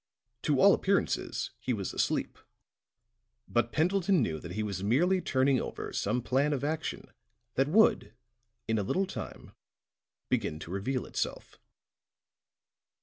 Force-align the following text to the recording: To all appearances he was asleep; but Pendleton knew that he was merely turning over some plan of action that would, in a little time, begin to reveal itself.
To 0.41 0.59
all 0.59 0.73
appearances 0.73 1.51
he 1.59 1.73
was 1.73 1.93
asleep; 1.93 2.39
but 3.47 3.71
Pendleton 3.71 4.23
knew 4.23 4.39
that 4.39 4.53
he 4.53 4.63
was 4.63 4.83
merely 4.83 5.21
turning 5.21 5.61
over 5.61 5.93
some 5.93 6.23
plan 6.23 6.53
of 6.53 6.63
action 6.63 7.11
that 7.53 7.67
would, 7.67 8.15
in 8.67 8.79
a 8.79 8.83
little 8.83 9.05
time, 9.05 9.51
begin 10.27 10.57
to 10.57 10.71
reveal 10.71 11.05
itself. 11.05 11.59